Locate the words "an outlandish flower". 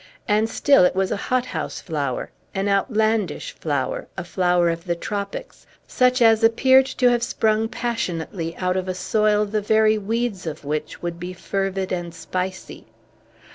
2.55-4.07